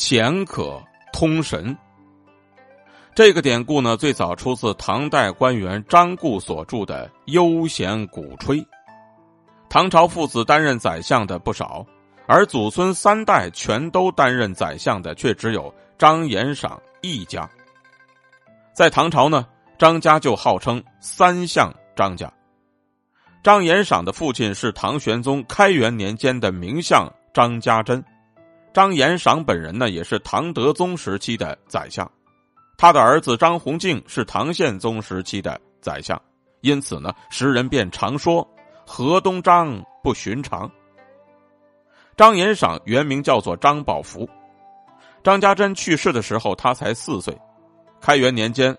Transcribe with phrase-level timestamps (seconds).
[0.00, 1.76] 钱可通神。
[3.14, 8.62] 这个典故呢，最早出自唐代官员张固所著的《悠闲鼓吹》。
[9.68, 11.84] 唐朝父子担任宰相的不少，
[12.26, 17.46] 而祖孙三代全都担任宰相的，却只有张延赏一家。
[18.72, 19.46] 在唐朝呢，
[19.78, 22.32] 张家就号称三相张家。
[23.42, 28.02] 张延赏的父亲是唐玄宗开元年间的名相张家珍，
[28.72, 32.08] 张延赏本人呢，也是唐德宗时期的宰相。
[32.78, 36.20] 他的儿子张弘敬是唐宪宗时期的宰相，
[36.60, 38.46] 因此呢，时人便常说
[38.86, 40.70] 河东张不寻常。
[42.16, 44.28] 张延赏原名叫做张宝福，
[45.22, 47.36] 张家珍去世的时候他才四岁。
[48.00, 48.76] 开元年间，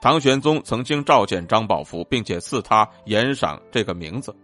[0.00, 4.34] 唐玄宗曾经召见张宝福，并且赐他延赏这个名字。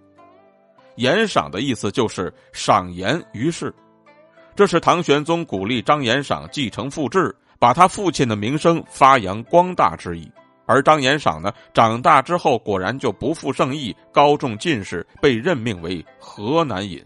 [0.97, 3.75] 延赏的意思就是赏言于世，
[4.61, 7.35] 这是唐玄宗鼓励张延赏继承父志。
[7.59, 10.31] 把他父亲的名声发扬光大之意，
[10.67, 17.03] 而张延赏呢，长大之后果然就不负圣意，高中进士，被任命为河南尹。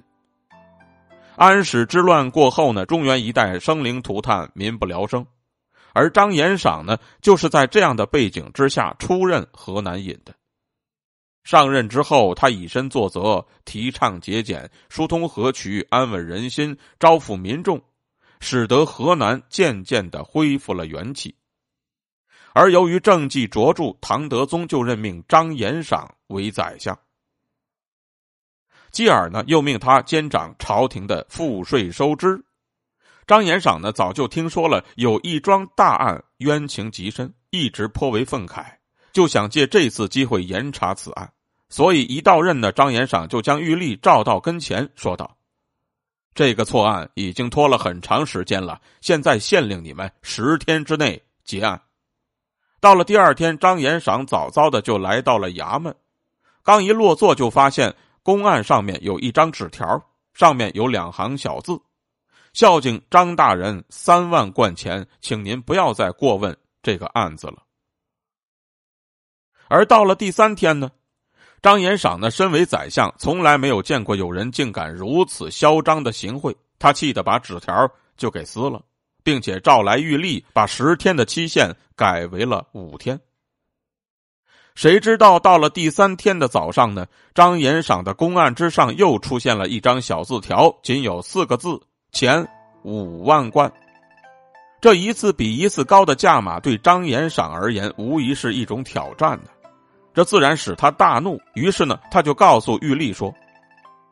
[1.36, 5.24] 安史之乱过后呢，中原一带生灵涂炭，民不聊生，
[5.92, 10.34] 而张延赏呢，就是在这样的背景之下出任河南尹的。
[11.54, 17.80] 上任之后，他以身作则，提倡节俭，疏通河渠，安稳人心，招抚民众。
[18.40, 21.34] 使得河南渐渐的恢复了元气，
[22.52, 26.98] 而由于政绩卓著，唐德宗就任命张延赏为宰相，
[28.90, 32.44] 继而呢又命他监掌朝廷的赋税收支。
[33.26, 38.66] 张延赏呢早就听说了有一桩大案，冤情极深，一直颇为愤慨，
[39.12, 41.32] 就想借这次机会严查此案。
[41.74, 45.36] 所以一到任呢，张延赏就将玉立召到跟前，说道。
[46.32, 51.82] 这个错案已经拖了很长时间了，现在限令你们十天之内结案。
[52.78, 55.92] 到了第二天，张延赏早早的就来到了衙门，
[56.62, 57.92] 刚一落座就发现
[58.22, 60.00] 公案上面有一张纸条，
[60.32, 61.76] 上面有两行小字
[62.54, 67.64] ：“孝敬张大人三万贯钱，请您不要再过问这个案子了。”
[69.66, 70.92] 而到了第三天呢？
[71.64, 76.54] 张延赏呢，身为宰相，从来没有见过有人竟敢如此嚣张的行贿。
[76.78, 78.82] 他气得把纸条就给撕了，
[79.22, 83.18] 并且召来玉立，把十天的期限改为了五天。
[84.74, 87.06] 谁知道到了第三天的早上呢？
[87.32, 91.80] 张延赏的公案之上又出现了一张小字条，仅有四个字
[92.12, 92.46] ：“钱
[92.82, 93.72] 五万贯。”
[94.82, 99.48] 这一次比一次高的价码，对张延赏而言，无疑是一种挑战呢。
[100.14, 103.34] 这自然使他大怒，于是呢，他就告诉玉立说：“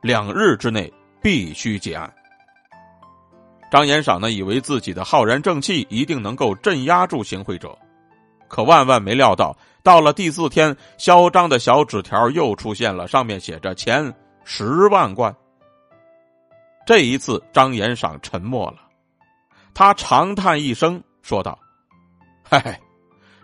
[0.02, 0.92] 两日之内
[1.22, 2.12] 必须结案。”
[3.70, 7.78] 张延赏呢，以为自己的浩然正气一定能够镇压住行贿者，
[8.48, 14.12] 可万万没料到，到了第四天，嚣张的小纸条又出现了，上面写着“钱
[14.44, 15.34] 十万贯”。
[16.84, 18.78] 这一次，张延赏沉默了，
[19.72, 21.56] 他长叹一声，说道
[22.42, 22.78] ：“嗨。”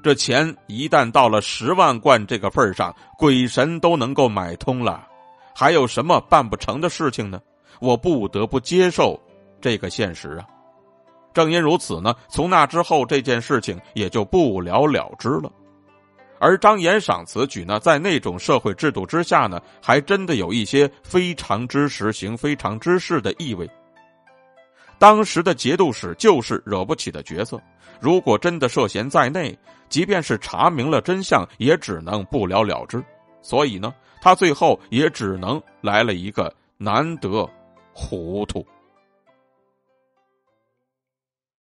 [0.02, 5.06] 这钱一旦到了十万贯这个份上，鬼神都能够买通了，
[5.54, 7.40] 还有什么办不成的事情呢？
[7.80, 9.20] 我不得不接受
[9.60, 10.46] 这个现实啊！
[11.34, 15.50] 正因如此呢，从那之后这件事情也就不了了之了。
[16.40, 23.68] 而张延赏此举呢，在那种社会制度之下呢，还真的有一些非常之时行非常之事的意味。
[24.98, 27.60] 当时的节度使就是惹不起的角色，
[28.00, 29.56] 如果真的涉嫌在内。
[29.88, 33.02] 即便是查明了真相，也只能不了了之。
[33.40, 37.48] 所以呢，他最后也只能来了一个难得
[37.94, 38.62] 糊涂。